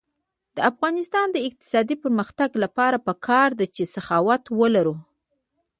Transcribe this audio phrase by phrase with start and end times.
[0.55, 4.95] د افغانستان د اقتصادي پرمختګ لپاره پکار ده چې سخاوت ولرو.